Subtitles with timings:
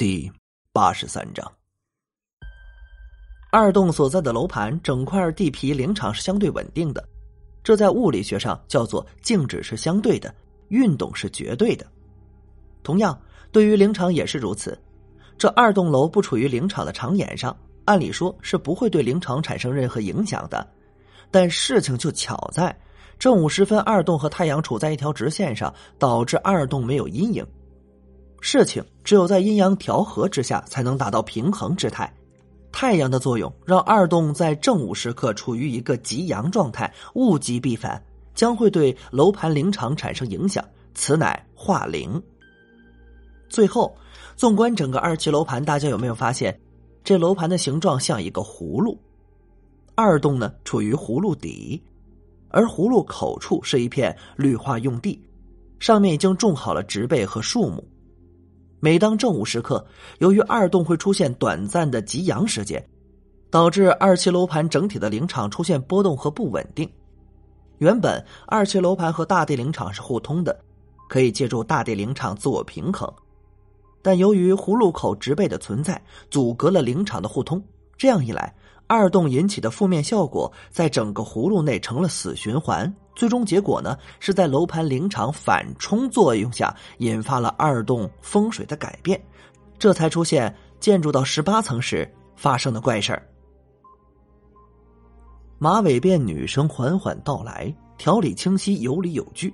[0.00, 0.32] 第
[0.72, 1.52] 八十三章。
[3.52, 7.06] 二栋所在的楼盘，整块地皮林场是相对稳定的，
[7.62, 10.34] 这在物理学上叫做静止是相对的，
[10.68, 11.86] 运动是绝对的。
[12.82, 13.20] 同样，
[13.52, 14.80] 对于林场也是如此。
[15.36, 17.54] 这二栋楼不处于林场的长眼上，
[17.84, 20.66] 按理说是不会对林场产生任何影响的。
[21.30, 22.74] 但事情就巧在
[23.18, 27.46] 正午时分，二栋和太阳处在一条直线上，导致二栋没有阴影。
[28.40, 32.12] 事情只有在阴阳调和之下，才能达到平衡之态。
[32.72, 38.02] 太阳的作用让二栋在正午时刻处于一个极阳状态，物极必反，
[38.34, 42.22] 将会对楼盘灵场产生影响，此乃化灵。
[43.48, 43.94] 最后，
[44.36, 46.58] 纵观整个二期楼盘，大家有没有发现，
[47.02, 48.96] 这楼盘的形状像一个葫芦？
[49.96, 51.82] 二栋呢处于葫芦底，
[52.48, 55.20] 而葫芦口处是一片绿化用地，
[55.80, 57.84] 上面已经种好了植被和树木。
[58.82, 59.86] 每当正午时刻，
[60.20, 62.82] 由于二栋会出现短暂的极阳时间，
[63.50, 66.90] 导致二期楼盘整体的灵场出现波动和不稳定。
[67.76, 70.58] 原本二期楼盘和大地灵场是互通的，
[71.10, 73.12] 可以借助大地灵场自我平衡，
[74.00, 77.62] 但由于葫芦口植被的存在，阻隔了灵场的互通。
[77.98, 78.54] 这样一来，
[78.86, 82.90] 二栋引起的负面效果在整个葫芦内成了死循环。
[83.20, 89.22] 最终结果呢，是在楼盘临场反冲作用下，引发了二栋风水的改变，
[89.78, 93.22] 这才出现建筑到十八层时发生的怪事儿。
[95.58, 99.52] 马尾辫女生缓缓道来，条理清晰，有理有据，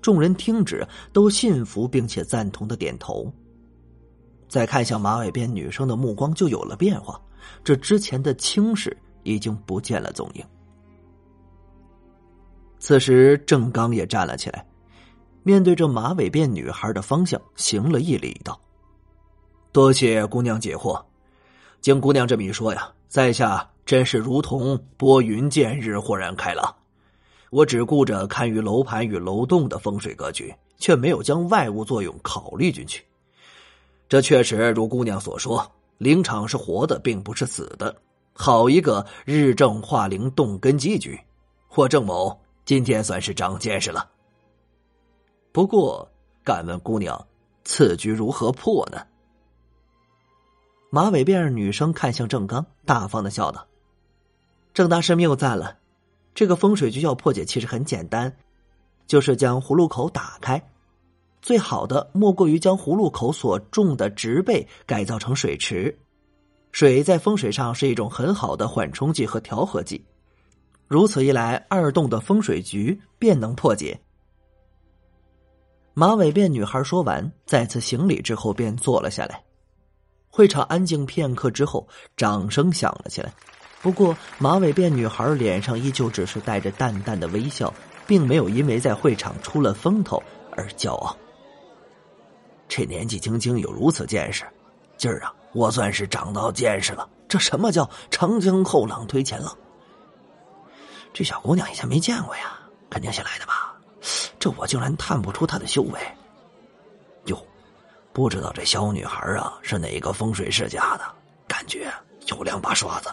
[0.00, 3.28] 众人听之都信服并且赞同的点头。
[4.48, 7.20] 再看向马尾辫女生的目光就有了变化，
[7.64, 10.44] 这之前的轻视已经不见了踪影。
[12.80, 14.64] 此时，郑刚也站了起来，
[15.42, 18.58] 面对着马尾辫女孩的方向，行了一礼，道
[19.72, 21.02] ：“多谢姑娘解惑。
[21.80, 26.74] 经姑娘这么一说呀，在下真是如同拨云见日，豁然开朗。
[27.50, 33.02] 我只顾着看于楼盘与楼栋的风水格局，却没有将外物作用考虑进去。
[34.08, 35.68] 这确实如姑娘所说，
[35.98, 37.94] 灵场是活的，并不是死的。
[38.32, 41.18] 好一个日正化灵，动根基局！
[41.66, 42.38] 或郑某。”
[42.68, 44.10] 今天算是长见识了。
[45.52, 46.06] 不过，
[46.44, 47.26] 敢问姑娘，
[47.64, 49.06] 此局如何破呢？
[50.90, 53.66] 马尾辫女生看向郑刚，大方的笑道
[54.74, 55.78] ：“郑大师谬赞了，
[56.34, 58.36] 这个风水局要破解其实很简单，
[59.06, 60.62] 就是将葫芦口打开。
[61.40, 65.98] 最好的莫过于将葫芦口所种的植被改造成水池。
[66.70, 70.04] 水在风水上是一种很好的缓冲剂和调和剂。”
[70.88, 74.00] 如此一来，二栋的风水局便能破解。
[75.92, 79.44] 马尾辫女孩说完，再次行礼之后，便坐了下来。
[80.30, 83.30] 会场安静片刻之后，掌声响了起来。
[83.82, 87.72] 不过，马尾辫女孩脸上依旧只是带着淡淡的微笑，
[88.06, 90.22] 并没有因为在会场出了风头
[90.56, 91.14] 而骄傲。
[92.66, 94.44] 这年纪轻轻有如此见识，
[94.96, 97.08] 今儿啊，我算是长到见识了。
[97.28, 99.54] 这什么叫长江后浪推前浪？
[101.12, 102.58] 这小姑娘以前没见过呀，
[102.88, 103.74] 肯定新来的吧？
[104.38, 106.00] 这我竟然探不出她的修为。
[107.24, 107.44] 哟，
[108.12, 111.04] 不知道这小女孩啊是哪个风水世家的？
[111.48, 111.92] 感觉
[112.28, 113.10] 有两把刷子。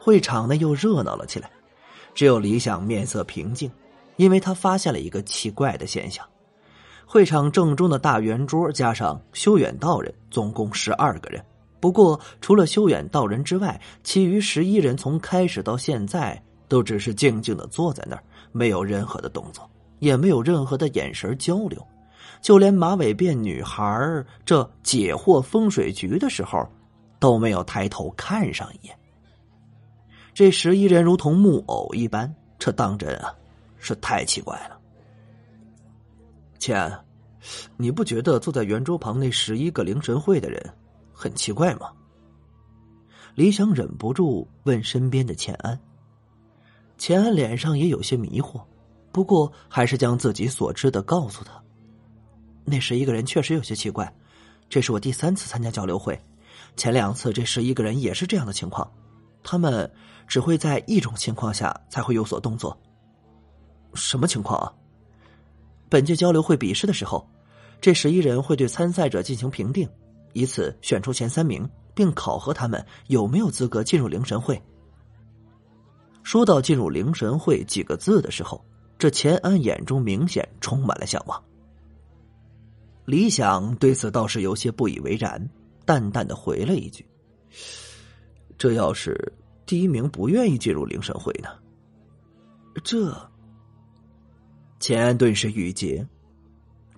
[0.00, 1.50] 会场呢又热闹了起来，
[2.14, 3.70] 只有李想面色平静，
[4.16, 6.26] 因为他发现了一个奇怪的现象：
[7.06, 11.44] 会场正中的大圆桌加上修远道人，总共十二个人。
[11.80, 19.68] 不过，除了修远道人之外，其余十一人从开始到现在都只是静静的坐在那儿，没有任何的动作，
[19.98, 21.84] 也没有任何的眼神交流，
[22.42, 26.68] 就连马尾辫女孩这解惑风水局的时候，
[27.18, 28.94] 都没有抬头看上一眼。
[30.34, 33.34] 这十一人如同木偶一般，这当真啊，
[33.78, 34.78] 是太奇怪了。
[36.58, 36.92] 倩，
[37.78, 40.62] 你不觉得坐在圆桌旁那十一个灵神会的人？
[41.20, 41.92] 很奇怪吗？
[43.34, 45.78] 李想忍不住问身边的钱安。
[46.96, 48.62] 钱安脸上也有些迷惑，
[49.12, 51.62] 不过还是将自己所知的告诉他。
[52.64, 54.10] 那十一个人确实有些奇怪，
[54.70, 56.18] 这是我第三次参加交流会，
[56.74, 58.90] 前两次这十一个人也是这样的情况，
[59.42, 59.90] 他们
[60.26, 62.74] 只会在一种情况下才会有所动作。
[63.92, 64.72] 什么情况啊？
[65.90, 67.28] 本届交流会比试的时候，
[67.78, 69.86] 这十一人会对参赛者进行评定。
[70.32, 74.60] 以此选出前三名，并考核他们有没有资格进入灵神会。
[76.22, 78.64] 说到进入灵神会几个字的时候，
[78.98, 81.42] 这钱安眼中明显充满了向往。
[83.06, 85.48] 李想对此倒是有些不以为然，
[85.84, 87.04] 淡淡的回了一句
[88.56, 89.32] ：“这要是
[89.66, 91.48] 第一名不愿意进入灵神会呢？”
[92.84, 93.30] 这，
[94.78, 96.06] 钱安顿时郁结。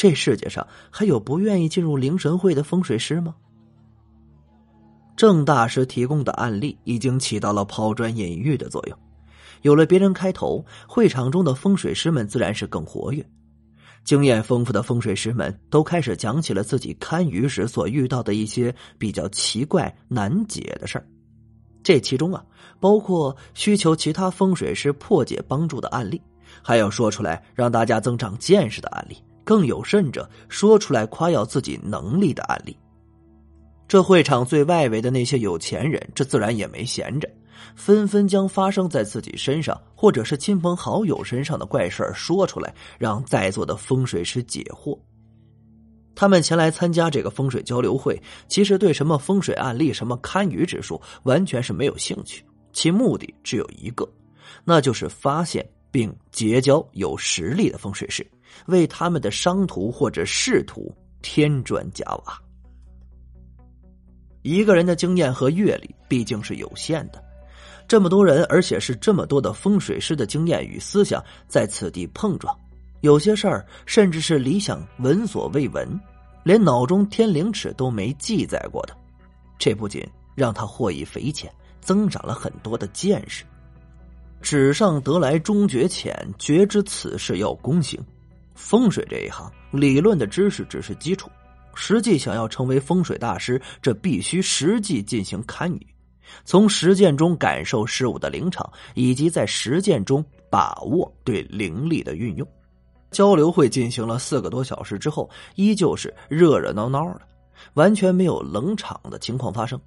[0.00, 3.34] 这世界上还有不愿意进入灵神会的风水师吗？
[5.14, 8.98] 郑大师提供的案例已经起到了抛砖引玉的作用，
[9.60, 13.22] 有了别人开头，会场中的风水师们自然是更活跃。
[14.02, 21.06] 经验丰富的风水师们都开始讲起了自己看鱼时所遇到的一些比较奇怪难解的事儿。
[21.82, 22.42] 这其中啊，
[22.80, 26.18] 包括需求其他风水师破解帮助的案例，
[26.62, 32.76] 还有说出来让大家增长见识的案例，更有甚者说出来夸耀自己能力的案例。
[33.88, 37.28] 这会场最外围的那些有钱人，这自然也没闲着，
[37.74, 44.96] 纷纷将发生在自己身上或者是亲朋好友身上的怪事说出来，让在座的风水师解惑。
[46.14, 54.06] 他们前来参加这个风水交流会，其实对什么风水案例、什么堪舆之术完全是没有兴趣，其目的只有一个，
[54.64, 58.24] 那就是发现并结交有实力的风水师，
[58.66, 62.40] 为他们的商途或者仕途添砖加瓦。
[64.42, 67.22] 一个人的经验和阅历毕竟是有限的，
[67.86, 72.58] 这么多人，而且是这么多的风水师的经验与思想在此地碰撞，
[73.02, 76.00] 有些事儿甚至是理想闻所未闻，
[76.42, 78.96] 连脑中天灵尺都没记载过的，
[79.58, 80.02] 这不仅
[80.34, 81.52] 让他获益匪浅，
[81.82, 83.44] 增长了很多的见识。
[84.40, 88.02] 纸上得来终觉浅，觉知此事要躬行。
[88.54, 91.30] 风水这一行，理论的知识只是基础。
[91.74, 95.80] 实际想要成为风水大师，这必须实际进行堪舆，
[96.44, 102.46] 从实践中感受事物的灵场，以及在实践中把握对灵力的运用。
[103.10, 107.22] 交流会进行了四个多小时之后，依旧是热热闹闹的，
[107.74, 109.80] 完全没有冷场的情况发生。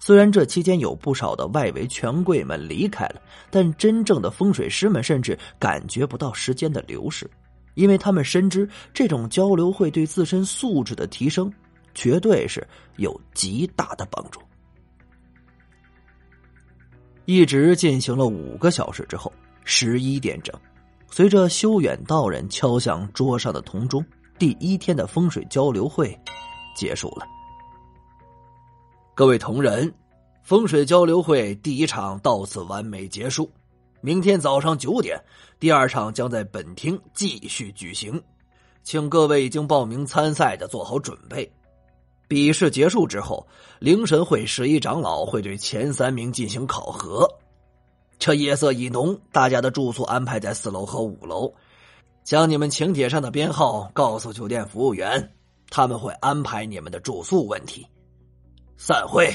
[0.00, 7.28] 虽然这期间有不少的外围权贵们离开了，但真正的风水师们甚至感觉不到时间的流逝。
[7.78, 11.48] 因为他们深知，这种交流会对自身素质的提升，
[11.94, 12.66] 绝对是
[12.96, 14.40] 有极大的帮助。
[17.24, 19.32] 一直进行了五个小时之后，
[19.62, 20.52] 十一点整，
[21.08, 24.04] 随着修远道人敲响桌上的铜钟，
[24.40, 26.18] 第一天的风水交流会
[26.74, 27.24] 结束了。
[29.14, 29.94] 各位同仁，
[30.42, 33.48] 风水交流会第一场到此完美结束。
[34.00, 35.20] 明天早上九点，
[35.58, 38.22] 第二场将在本厅继续举行，
[38.82, 41.50] 请各位已经报名参赛的做好准备。
[42.28, 43.46] 比试结束之后，
[43.78, 47.28] 灵神会十一长老会对前三名进行考核。
[48.18, 51.52] 这夜色已浓，大家的住宿安排在四楼和五楼，
[52.22, 55.32] 将你们请帖上的编号告诉酒店服务员，
[55.70, 57.86] 他们会安排你们的住宿问题。
[58.76, 59.34] 散会。